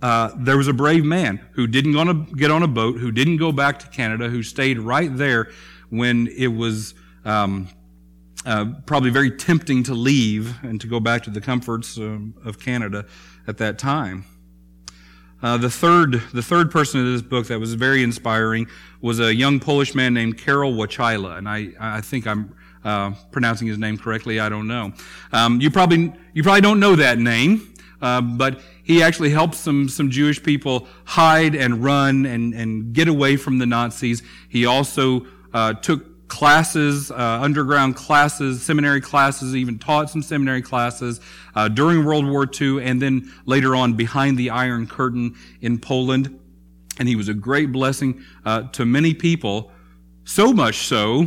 uh, 0.03 0.33
there 0.37 0.57
was 0.59 0.69
a 0.69 0.73
brave 0.73 1.05
man 1.05 1.41
who 1.53 1.67
didn't 1.67 1.93
gonna 1.93 2.27
get 2.37 2.51
on 2.51 2.63
a 2.63 2.69
boat, 2.69 2.99
who 2.99 3.13
didn't 3.13 3.37
go 3.37 3.53
back 3.53 3.79
to 3.79 3.87
Canada, 3.89 4.29
who 4.29 4.43
stayed 4.43 4.79
right 4.79 5.17
there 5.17 5.51
when 5.91 6.27
it 6.37 6.49
was 6.49 6.95
um, 7.25 7.69
uh, 8.45 8.67
probably 8.85 9.11
very 9.11 9.31
tempting 9.31 9.85
to 9.85 9.95
leave 9.95 10.55
and 10.65 10.81
to 10.81 10.89
go 10.89 10.99
back 10.99 11.23
to 11.23 11.31
the 11.31 11.41
comforts 11.41 11.97
um, 11.99 12.35
of 12.45 12.59
Canada 12.59 13.07
at 13.47 13.59
that 13.59 13.79
time. 13.79 14.25
Uh, 15.41 15.57
the 15.57 15.71
third, 15.71 16.23
the 16.33 16.43
third 16.43 16.71
person 16.71 17.01
in 17.01 17.13
this 17.13 17.23
book 17.23 17.47
that 17.47 17.59
was 17.59 17.75
very 17.75 18.03
inspiring 18.03 18.67
was 19.01 19.21
a 19.21 19.35
young 19.35 19.59
Polish 19.61 19.95
man 19.95 20.15
named 20.15 20.39
Karol 20.39 20.73
Wojtyla, 20.73 21.39
and 21.39 21.49
I, 21.49 21.69
I 21.79 22.01
think 22.01 22.27
I'm 22.27 22.55
uh, 22.85 23.13
pronouncing 23.31 23.69
his 23.69 23.79
name 23.79 23.99
correctly. 23.99 24.41
I 24.41 24.49
don't 24.49 24.67
know. 24.67 24.93
Um, 25.33 25.61
you 25.61 25.71
probably, 25.71 26.13
you 26.33 26.43
probably 26.43 26.61
don't 26.61 26.81
know 26.81 26.97
that 26.97 27.19
name, 27.19 27.75
uh, 28.01 28.21
but 28.21 28.61
he 28.83 29.03
actually 29.03 29.31
helped 29.31 29.55
some 29.55 29.89
some 29.89 30.11
Jewish 30.11 30.43
people 30.43 30.87
hide 31.05 31.55
and 31.55 31.83
run 31.83 32.27
and 32.27 32.55
and 32.55 32.93
get 32.93 33.09
away 33.09 33.37
from 33.37 33.59
the 33.59 33.67
Nazis. 33.67 34.23
He 34.49 34.67
also 34.67 35.27
uh, 35.53 35.75
took 35.75 36.29
classes, 36.29 37.11
uh, 37.11 37.15
underground 37.43 37.95
classes, 37.95 38.63
seminary 38.63 39.03
classes, 39.03 39.55
even 39.55 39.79
taught 39.79 40.09
some 40.09 40.23
seminary 40.23 40.63
classes 40.63 41.21
uh, 41.55 41.69
during 41.69 42.07
World 42.07 42.27
War 42.27 42.49
II, 42.61 42.83
and 42.83 43.03
then 43.03 43.31
later 43.45 43.77
on 43.77 43.93
behind 43.93 44.39
the 44.39 44.49
Iron 44.49 44.87
Curtain 44.87 45.37
in 45.61 45.79
Poland. 45.79 46.39
And 46.99 47.07
he 47.07 47.17
was 47.17 47.29
a 47.29 47.35
great 47.35 47.71
blessing 47.71 48.25
uh, 48.47 48.63
to 48.71 48.87
many 48.87 49.13
people, 49.13 49.71
so 50.25 50.55
much 50.55 50.87
so 50.87 51.27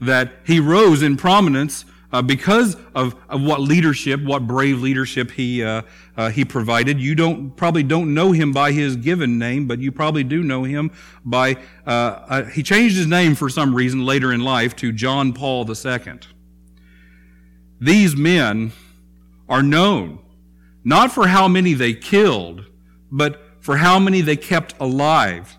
that 0.00 0.32
he 0.44 0.60
rose 0.60 1.02
in 1.02 1.16
prominence 1.16 1.86
uh, 2.14 2.22
because 2.22 2.76
of, 2.94 3.16
of 3.28 3.42
what 3.42 3.60
leadership, 3.60 4.22
what 4.22 4.46
brave 4.46 4.80
leadership 4.80 5.32
he 5.32 5.64
uh, 5.64 5.82
uh, 6.16 6.30
he 6.30 6.44
provided. 6.44 7.00
You 7.00 7.16
don't 7.16 7.50
probably 7.56 7.82
don't 7.82 8.14
know 8.14 8.30
him 8.30 8.52
by 8.52 8.70
his 8.70 8.94
given 8.94 9.36
name, 9.36 9.66
but 9.66 9.80
you 9.80 9.90
probably 9.90 10.22
do 10.22 10.44
know 10.44 10.62
him 10.62 10.92
by 11.24 11.56
uh, 11.84 11.90
uh, 11.90 12.44
he 12.44 12.62
changed 12.62 12.96
his 12.96 13.08
name 13.08 13.34
for 13.34 13.48
some 13.48 13.74
reason 13.74 14.06
later 14.06 14.32
in 14.32 14.44
life 14.44 14.76
to 14.76 14.92
John 14.92 15.32
Paul 15.32 15.68
II. 15.68 16.20
These 17.80 18.14
men 18.14 18.70
are 19.48 19.62
known 19.62 20.20
not 20.84 21.10
for 21.10 21.26
how 21.26 21.48
many 21.48 21.74
they 21.74 21.94
killed, 21.94 22.64
but 23.10 23.42
for 23.58 23.78
how 23.78 23.98
many 23.98 24.20
they 24.20 24.36
kept 24.36 24.72
alive 24.78 25.56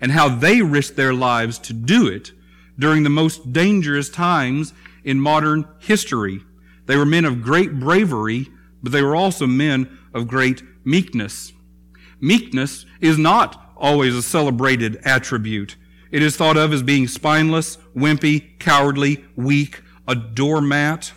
and 0.00 0.12
how 0.12 0.28
they 0.28 0.62
risked 0.62 0.94
their 0.94 1.14
lives 1.14 1.58
to 1.58 1.72
do 1.72 2.06
it 2.06 2.30
during 2.78 3.02
the 3.02 3.10
most 3.10 3.52
dangerous 3.52 4.08
times 4.08 4.72
in 5.06 5.20
modern 5.20 5.66
history. 5.78 6.42
They 6.84 6.96
were 6.96 7.06
men 7.06 7.24
of 7.24 7.40
great 7.40 7.78
bravery, 7.78 8.48
but 8.82 8.92
they 8.92 9.02
were 9.02 9.16
also 9.16 9.46
men 9.46 9.98
of 10.12 10.28
great 10.28 10.62
meekness. 10.84 11.52
Meekness 12.20 12.84
is 13.00 13.16
not 13.16 13.72
always 13.76 14.14
a 14.14 14.22
celebrated 14.22 15.00
attribute. 15.04 15.76
It 16.10 16.22
is 16.22 16.36
thought 16.36 16.56
of 16.56 16.72
as 16.72 16.82
being 16.82 17.06
spineless, 17.06 17.78
wimpy, 17.94 18.58
cowardly, 18.58 19.24
weak, 19.36 19.82
a 20.08 20.14
doormat. 20.14 21.12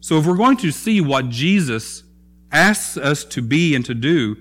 So 0.00 0.18
if 0.18 0.26
we're 0.26 0.36
going 0.36 0.56
to 0.58 0.70
see 0.70 1.00
what 1.00 1.28
Jesus 1.28 2.04
asks 2.52 2.96
us 2.96 3.24
to 3.24 3.42
be 3.42 3.74
and 3.74 3.84
to 3.86 3.94
do, 3.94 4.36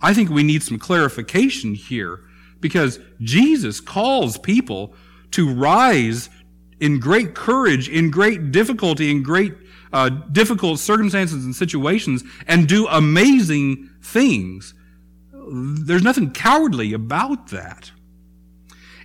I 0.00 0.14
think 0.14 0.30
we 0.30 0.44
need 0.44 0.62
some 0.62 0.78
clarification 0.78 1.74
here 1.74 2.20
because 2.60 3.00
Jesus 3.20 3.80
calls 3.80 4.38
people 4.38 4.94
to 5.32 5.52
rise 5.52 6.30
in 6.80 7.00
great 7.00 7.34
courage, 7.34 7.88
in 7.88 8.10
great 8.10 8.52
difficulty, 8.52 9.10
in 9.10 9.22
great 9.22 9.54
uh, 9.92 10.08
difficult 10.08 10.78
circumstances 10.78 11.44
and 11.44 11.54
situations, 11.54 12.22
and 12.46 12.68
do 12.68 12.86
amazing 12.88 13.90
things. 14.02 14.74
There's 15.32 16.02
nothing 16.02 16.32
cowardly 16.32 16.92
about 16.92 17.48
that. 17.48 17.90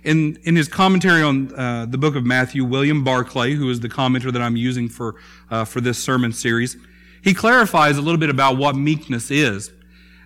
In, 0.02 0.38
in 0.42 0.54
his 0.54 0.68
commentary 0.68 1.22
on 1.22 1.54
uh, 1.54 1.86
the 1.86 1.96
book 1.96 2.14
of 2.14 2.26
Matthew, 2.26 2.62
William 2.62 3.02
Barclay, 3.02 3.54
who 3.54 3.70
is 3.70 3.80
the 3.80 3.88
commenter 3.88 4.30
that 4.30 4.42
I'm 4.42 4.56
using 4.56 4.88
for, 4.90 5.16
uh, 5.50 5.64
for 5.64 5.80
this 5.80 5.98
sermon 5.98 6.32
series, 6.32 6.76
he 7.22 7.32
clarifies 7.32 7.96
a 7.96 8.02
little 8.02 8.20
bit 8.20 8.28
about 8.28 8.58
what 8.58 8.76
meekness 8.76 9.30
is. 9.30 9.72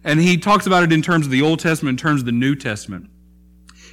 And 0.03 0.19
he 0.19 0.37
talks 0.37 0.67
about 0.67 0.83
it 0.83 0.93
in 0.93 1.01
terms 1.01 1.27
of 1.27 1.31
the 1.31 1.43
Old 1.43 1.61
Testament, 1.61 2.01
in 2.01 2.03
terms 2.03 2.23
of 2.23 2.27
the 2.27 2.33
New 2.33 2.57
Testament. 2.57 3.09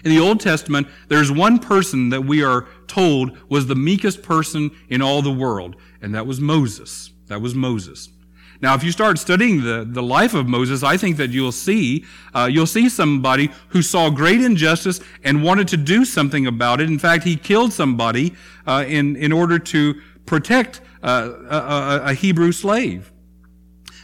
In 0.05 0.11
the 0.11 0.19
Old 0.19 0.39
Testament, 0.39 0.87
there's 1.07 1.31
one 1.31 1.57
person 1.57 2.09
that 2.09 2.21
we 2.21 2.43
are 2.43 2.67
told 2.85 3.35
was 3.49 3.65
the 3.65 3.75
meekest 3.75 4.21
person 4.21 4.69
in 4.87 5.01
all 5.01 5.23
the 5.23 5.31
world, 5.31 5.75
and 5.99 6.13
that 6.13 6.27
was 6.27 6.39
Moses. 6.39 7.11
That 7.25 7.41
was 7.41 7.55
Moses. 7.55 8.09
Now, 8.61 8.75
if 8.75 8.83
you 8.83 8.91
start 8.91 9.17
studying 9.17 9.63
the, 9.63 9.83
the 9.87 10.03
life 10.03 10.35
of 10.35 10.47
Moses, 10.47 10.83
I 10.83 10.95
think 10.95 11.17
that 11.17 11.31
you'll 11.31 11.51
see, 11.51 12.05
uh, 12.35 12.47
you'll 12.51 12.67
see 12.67 12.87
somebody 12.87 13.51
who 13.69 13.81
saw 13.81 14.11
great 14.11 14.41
injustice 14.41 15.01
and 15.23 15.43
wanted 15.43 15.67
to 15.69 15.77
do 15.77 16.05
something 16.05 16.45
about 16.45 16.81
it. 16.81 16.87
In 16.87 16.99
fact, 16.99 17.23
he 17.23 17.35
killed 17.35 17.73
somebody 17.73 18.35
uh, 18.67 18.85
in, 18.87 19.15
in 19.15 19.31
order 19.31 19.57
to 19.57 19.99
protect 20.27 20.81
uh, 21.03 21.31
a, 21.49 22.01
a, 22.09 22.13
Hebrew 22.13 22.51
slave. 22.51 23.11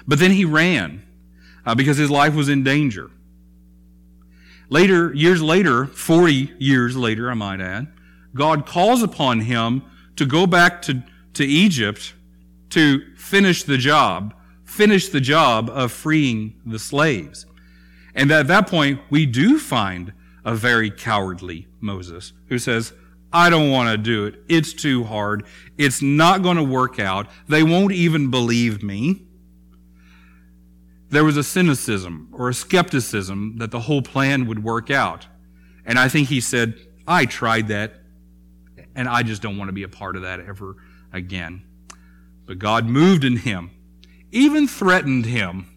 But 0.07 0.19
then 0.19 0.31
he 0.31 0.45
ran 0.45 1.03
uh, 1.65 1.75
because 1.75 1.97
his 1.97 2.11
life 2.11 2.35
was 2.35 2.49
in 2.49 2.63
danger. 2.63 3.09
Later, 4.71 5.13
years 5.13 5.41
later, 5.41 5.85
40 5.85 6.53
years 6.57 6.95
later, 6.95 7.29
I 7.29 7.33
might 7.33 7.59
add, 7.59 7.87
God 8.33 8.65
calls 8.65 9.03
upon 9.03 9.41
him 9.41 9.83
to 10.15 10.25
go 10.25 10.47
back 10.47 10.81
to, 10.83 11.03
to 11.33 11.45
Egypt 11.45 12.13
to 12.69 13.13
finish 13.17 13.63
the 13.63 13.77
job, 13.77 14.33
finish 14.63 15.09
the 15.09 15.19
job 15.19 15.69
of 15.69 15.91
freeing 15.91 16.55
the 16.65 16.79
slaves. 16.79 17.45
And 18.15 18.31
at 18.31 18.47
that 18.47 18.67
point, 18.67 19.01
we 19.09 19.25
do 19.25 19.59
find 19.59 20.13
a 20.45 20.55
very 20.55 20.89
cowardly 20.89 21.67
Moses 21.81 22.31
who 22.47 22.57
says, 22.57 22.93
I 23.33 23.49
don't 23.49 23.71
want 23.71 23.89
to 23.89 23.97
do 23.97 24.25
it. 24.25 24.41
It's 24.47 24.71
too 24.71 25.03
hard. 25.03 25.45
It's 25.77 26.01
not 26.01 26.43
going 26.43 26.55
to 26.55 26.63
work 26.63 26.97
out. 26.97 27.27
They 27.49 27.63
won't 27.63 27.91
even 27.91 28.31
believe 28.31 28.81
me 28.81 29.25
there 31.11 31.25
was 31.25 31.35
a 31.35 31.43
cynicism 31.43 32.29
or 32.31 32.49
a 32.49 32.53
skepticism 32.53 33.57
that 33.57 33.69
the 33.69 33.81
whole 33.81 34.01
plan 34.01 34.47
would 34.47 34.63
work 34.63 34.89
out. 34.89 35.27
And 35.85 35.99
I 35.99 36.07
think 36.07 36.29
he 36.29 36.39
said, 36.39 36.75
I 37.05 37.25
tried 37.25 37.67
that, 37.67 37.95
and 38.95 39.09
I 39.09 39.21
just 39.23 39.41
don't 39.41 39.57
want 39.57 39.67
to 39.67 39.73
be 39.73 39.83
a 39.83 39.89
part 39.89 40.15
of 40.15 40.21
that 40.21 40.39
ever 40.39 40.77
again. 41.11 41.63
But 42.45 42.59
God 42.59 42.85
moved 42.85 43.25
in 43.25 43.37
him, 43.37 43.71
even 44.31 44.67
threatened 44.67 45.25
him, 45.25 45.67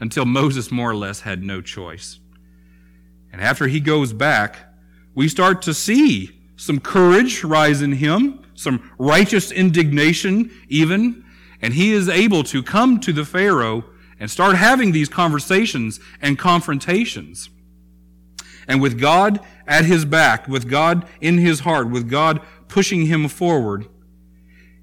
until 0.00 0.24
Moses 0.24 0.72
more 0.72 0.90
or 0.90 0.96
less 0.96 1.20
had 1.20 1.42
no 1.42 1.60
choice. 1.60 2.18
And 3.30 3.42
after 3.42 3.66
he 3.66 3.78
goes 3.78 4.12
back, 4.12 4.56
we 5.14 5.28
start 5.28 5.62
to 5.62 5.74
see 5.74 6.40
some 6.56 6.80
courage 6.80 7.44
rise 7.44 7.82
in 7.82 7.92
him, 7.92 8.40
some 8.54 8.90
righteous 8.98 9.52
indignation 9.52 10.50
even, 10.68 11.24
and 11.60 11.74
he 11.74 11.92
is 11.92 12.08
able 12.08 12.42
to 12.44 12.62
come 12.62 12.98
to 13.00 13.12
the 13.12 13.24
Pharaoh 13.24 13.84
and 14.22 14.30
start 14.30 14.54
having 14.54 14.92
these 14.92 15.08
conversations 15.08 15.98
and 16.20 16.38
confrontations. 16.38 17.50
And 18.68 18.80
with 18.80 19.00
God 19.00 19.40
at 19.66 19.84
his 19.84 20.04
back, 20.04 20.46
with 20.46 20.70
God 20.70 21.08
in 21.20 21.38
his 21.38 21.60
heart, 21.60 21.90
with 21.90 22.08
God 22.08 22.40
pushing 22.68 23.06
him 23.06 23.26
forward, 23.26 23.88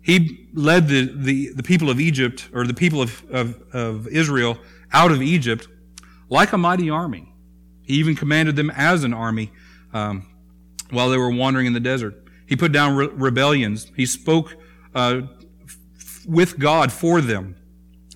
he 0.01 0.50
led 0.53 0.89
the, 0.89 1.10
the, 1.15 1.53
the 1.53 1.63
people 1.63 1.89
of 1.89 2.01
Egypt, 2.01 2.50
or 2.53 2.67
the 2.67 2.74
people 2.74 3.01
of, 3.01 3.24
of, 3.31 3.63
of 3.72 4.08
Israel, 4.10 4.58
out 4.91 5.10
of 5.10 5.22
Egypt 5.22 5.69
like 6.27 6.51
a 6.51 6.58
mighty 6.58 6.89
army. 6.89 7.31
He 7.84 7.93
even 7.93 8.17
commanded 8.17 8.58
them 8.58 8.69
as 8.69 9.05
an 9.05 9.13
army 9.13 9.53
um, 9.93 10.27
while 10.89 11.10
they 11.10 11.17
were 11.17 11.31
wandering 11.31 11.65
in 11.65 11.72
the 11.72 11.79
desert. 11.79 12.25
He 12.46 12.58
put 12.58 12.74
down 12.74 12.98
re- 12.98 13.08
rebellions. 13.08 13.89
He 13.96 14.05
spoke 14.05 14.58
uh, 14.93 15.22
f- 15.98 16.25
with 16.27 16.60
God 16.60 16.91
for 16.91 17.22
them. 17.22 17.55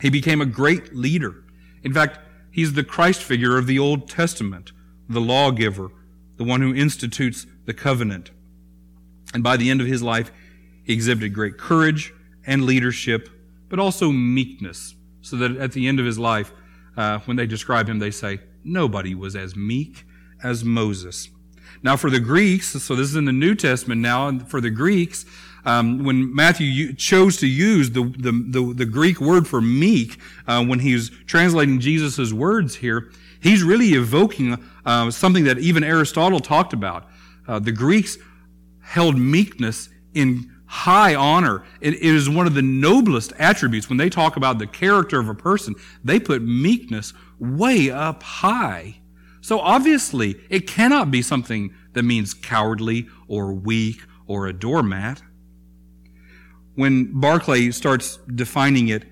He 0.03 0.09
became 0.09 0.41
a 0.41 0.45
great 0.45 0.93
leader. 0.93 1.45
In 1.81 1.93
fact, 1.93 2.19
he's 2.51 2.73
the 2.73 2.83
Christ 2.83 3.23
figure 3.23 3.57
of 3.57 3.67
the 3.67 3.79
Old 3.79 4.09
Testament, 4.09 4.73
the 5.07 5.21
lawgiver, 5.21 5.91
the 6.35 6.43
one 6.43 6.61
who 6.61 6.75
institutes 6.75 7.47
the 7.65 7.73
covenant. 7.73 8.29
And 9.33 9.41
by 9.41 9.55
the 9.55 9.71
end 9.71 9.79
of 9.79 9.87
his 9.87 10.03
life, 10.03 10.29
he 10.83 10.91
exhibited 10.91 11.33
great 11.33 11.57
courage 11.57 12.13
and 12.45 12.65
leadership, 12.65 13.29
but 13.69 13.79
also 13.79 14.11
meekness, 14.11 14.93
so 15.21 15.37
that 15.37 15.55
at 15.55 15.71
the 15.71 15.87
end 15.87 16.01
of 16.01 16.05
his 16.05 16.19
life, 16.19 16.51
uh, 16.97 17.19
when 17.19 17.37
they 17.37 17.47
describe 17.47 17.87
him, 17.87 17.99
they 17.99 18.11
say, 18.11 18.41
nobody 18.61 19.15
was 19.15 19.37
as 19.37 19.55
meek 19.55 20.05
as 20.43 20.65
Moses. 20.65 21.29
Now, 21.81 21.95
for 21.95 22.09
the 22.09 22.19
Greeks, 22.19 22.67
so 22.83 22.93
this 22.93 23.07
is 23.07 23.15
in 23.15 23.23
the 23.23 23.31
New 23.31 23.55
Testament 23.55 24.01
now, 24.01 24.27
and 24.27 24.45
for 24.49 24.59
the 24.59 24.69
Greeks, 24.69 25.25
um, 25.65 26.03
when 26.03 26.33
Matthew 26.33 26.93
chose 26.93 27.37
to 27.37 27.47
use 27.47 27.91
the, 27.91 28.03
the, 28.17 28.31
the, 28.31 28.73
the 28.73 28.85
Greek 28.85 29.21
word 29.21 29.47
for 29.47 29.61
meek, 29.61 30.19
uh, 30.47 30.63
when 30.65 30.79
he's 30.79 31.09
translating 31.25 31.79
Jesus' 31.79 32.33
words 32.33 32.75
here, 32.75 33.11
he's 33.41 33.63
really 33.63 33.93
evoking 33.93 34.63
uh, 34.85 35.11
something 35.11 35.45
that 35.45 35.59
even 35.59 35.83
Aristotle 35.83 36.39
talked 36.39 36.73
about. 36.73 37.07
Uh, 37.47 37.59
the 37.59 37.71
Greeks 37.71 38.17
held 38.81 39.17
meekness 39.17 39.89
in 40.13 40.51
high 40.65 41.15
honor. 41.15 41.63
It, 41.81 41.93
it 41.93 42.03
is 42.03 42.29
one 42.29 42.47
of 42.47 42.55
the 42.55 42.61
noblest 42.61 43.31
attributes. 43.37 43.89
When 43.89 43.97
they 43.97 44.09
talk 44.09 44.37
about 44.37 44.59
the 44.59 44.67
character 44.67 45.19
of 45.19 45.29
a 45.29 45.35
person, 45.35 45.75
they 46.03 46.19
put 46.19 46.41
meekness 46.41 47.13
way 47.39 47.89
up 47.91 48.23
high. 48.23 48.97
So 49.41 49.59
obviously, 49.59 50.39
it 50.49 50.67
cannot 50.67 51.11
be 51.11 51.21
something 51.21 51.73
that 51.93 52.03
means 52.03 52.33
cowardly 52.33 53.07
or 53.27 53.53
weak 53.53 54.01
or 54.25 54.47
a 54.47 54.53
doormat. 54.53 55.21
When 56.75 57.19
Barclay 57.19 57.71
starts 57.71 58.17
defining 58.33 58.87
it, 58.87 59.05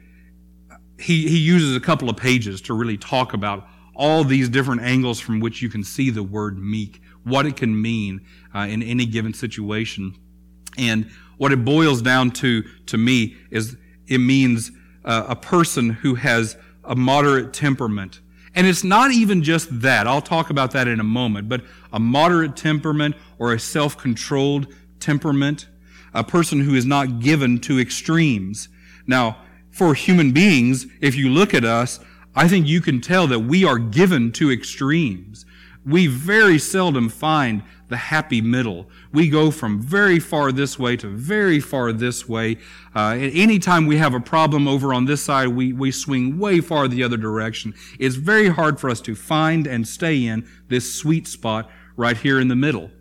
he, 0.99 1.27
he 1.27 1.37
uses 1.37 1.75
a 1.75 1.79
couple 1.79 2.09
of 2.09 2.17
pages 2.17 2.61
to 2.61 2.73
really 2.73 2.97
talk 2.97 3.33
about 3.33 3.67
all 3.95 4.23
these 4.23 4.49
different 4.49 4.81
angles 4.81 5.19
from 5.19 5.39
which 5.39 5.61
you 5.61 5.69
can 5.69 5.83
see 5.83 6.09
the 6.09 6.23
word 6.23 6.57
meek, 6.57 7.01
what 7.23 7.45
it 7.45 7.55
can 7.55 7.79
mean 7.79 8.21
uh, 8.55 8.59
in 8.59 8.81
any 8.81 9.05
given 9.05 9.33
situation. 9.33 10.15
And 10.77 11.09
what 11.37 11.51
it 11.51 11.65
boils 11.65 12.01
down 12.01 12.31
to, 12.31 12.63
to 12.85 12.97
me, 12.97 13.35
is 13.49 13.77
it 14.07 14.19
means 14.19 14.71
uh, 15.03 15.25
a 15.27 15.35
person 15.35 15.89
who 15.89 16.15
has 16.15 16.57
a 16.83 16.95
moderate 16.95 17.53
temperament. 17.53 18.21
And 18.53 18.67
it's 18.67 18.83
not 18.83 19.11
even 19.11 19.43
just 19.43 19.81
that. 19.81 20.07
I'll 20.07 20.21
talk 20.21 20.49
about 20.49 20.71
that 20.71 20.87
in 20.87 20.99
a 20.99 21.03
moment, 21.03 21.47
but 21.47 21.63
a 21.93 21.99
moderate 21.99 22.55
temperament 22.55 23.15
or 23.39 23.53
a 23.53 23.59
self-controlled 23.59 24.67
temperament, 24.99 25.67
a 26.13 26.23
person 26.23 26.61
who 26.61 26.75
is 26.75 26.85
not 26.85 27.19
given 27.19 27.59
to 27.59 27.79
extremes. 27.79 28.69
Now, 29.07 29.37
for 29.69 29.93
human 29.93 30.31
beings, 30.31 30.87
if 30.99 31.15
you 31.15 31.29
look 31.29 31.53
at 31.53 31.63
us, 31.63 31.99
I 32.35 32.47
think 32.47 32.67
you 32.67 32.81
can 32.81 33.01
tell 33.01 33.27
that 33.27 33.39
we 33.39 33.65
are 33.65 33.77
given 33.77 34.31
to 34.33 34.51
extremes. 34.51 35.45
We 35.85 36.07
very 36.07 36.59
seldom 36.59 37.09
find 37.09 37.63
the 37.89 37.97
happy 37.97 38.39
middle. 38.39 38.89
We 39.11 39.29
go 39.29 39.51
from 39.51 39.81
very 39.81 40.19
far 40.19 40.51
this 40.51 40.77
way 40.77 40.95
to 40.97 41.07
very 41.07 41.59
far 41.59 41.91
this 41.91 42.29
way. 42.29 42.57
Uh, 42.95 43.17
anytime 43.19 43.85
we 43.85 43.97
have 43.97 44.13
a 44.13 44.19
problem 44.19 44.67
over 44.67 44.93
on 44.93 45.05
this 45.05 45.23
side, 45.23 45.49
we, 45.49 45.73
we 45.73 45.91
swing 45.91 46.37
way 46.37 46.61
far 46.61 46.87
the 46.87 47.03
other 47.03 47.17
direction. 47.17 47.73
It's 47.99 48.15
very 48.15 48.47
hard 48.47 48.79
for 48.79 48.89
us 48.89 49.01
to 49.01 49.15
find 49.15 49.67
and 49.67 49.87
stay 49.87 50.25
in 50.25 50.47
this 50.69 50.93
sweet 50.93 51.27
spot 51.27 51.69
right 51.97 52.15
here 52.15 52.39
in 52.39 52.47
the 52.47 52.55
middle. 52.55 52.91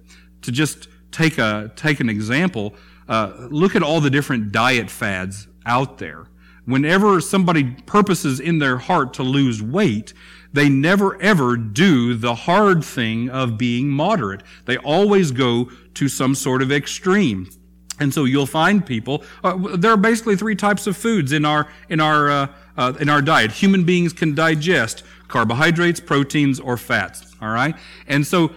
To 0.42 0.50
just 0.50 0.88
take 1.12 1.38
a, 1.38 1.70
take 1.76 2.00
an 2.00 2.08
example, 2.08 2.74
uh, 3.10 3.48
look 3.50 3.74
at 3.76 3.82
all 3.82 4.00
the 4.00 4.08
different 4.08 4.52
diet 4.52 4.88
fads 4.88 5.48
out 5.66 5.98
there. 5.98 6.28
Whenever 6.64 7.20
somebody 7.20 7.64
purposes 7.84 8.38
in 8.38 8.60
their 8.60 8.78
heart 8.78 9.12
to 9.14 9.24
lose 9.24 9.60
weight, 9.60 10.14
they 10.52 10.68
never 10.68 11.20
ever 11.20 11.56
do 11.56 12.14
the 12.14 12.34
hard 12.34 12.84
thing 12.84 13.28
of 13.28 13.58
being 13.58 13.88
moderate. 13.88 14.42
They 14.64 14.76
always 14.78 15.32
go 15.32 15.70
to 15.94 16.08
some 16.08 16.34
sort 16.34 16.62
of 16.62 16.70
extreme. 16.70 17.50
And 17.98 18.14
so 18.14 18.24
you'll 18.24 18.46
find 18.46 18.86
people. 18.86 19.24
Uh, 19.44 19.76
there 19.76 19.90
are 19.90 19.96
basically 19.96 20.36
three 20.36 20.54
types 20.56 20.86
of 20.86 20.96
foods 20.96 21.32
in 21.32 21.44
our 21.44 21.68
in 21.88 22.00
our 22.00 22.30
uh, 22.30 22.46
uh, 22.76 22.92
in 23.00 23.08
our 23.08 23.20
diet. 23.20 23.50
Human 23.50 23.84
beings 23.84 24.12
can 24.12 24.34
digest 24.34 25.02
carbohydrates, 25.28 26.00
proteins, 26.00 26.60
or 26.60 26.76
fats. 26.76 27.34
All 27.42 27.50
right, 27.50 27.74
and 28.06 28.26
so 28.26 28.52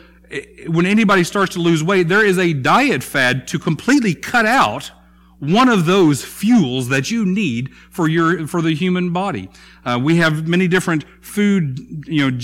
when 0.67 0.85
anybody 0.85 1.23
starts 1.23 1.53
to 1.53 1.59
lose 1.59 1.83
weight, 1.83 2.07
there 2.07 2.25
is 2.25 2.37
a 2.37 2.53
diet 2.53 3.03
fad 3.03 3.47
to 3.49 3.59
completely 3.59 4.13
cut 4.13 4.45
out 4.45 4.91
one 5.39 5.67
of 5.67 5.85
those 5.85 6.23
fuels 6.23 6.87
that 6.87 7.11
you 7.11 7.25
need 7.25 7.73
for 7.89 8.07
your 8.07 8.47
for 8.47 8.61
the 8.61 8.73
human 8.73 9.11
body. 9.11 9.49
Uh, 9.83 9.99
we 10.01 10.15
have 10.17 10.47
many 10.47 10.67
different 10.67 11.03
food, 11.19 12.05
you 12.07 12.31
know. 12.31 12.37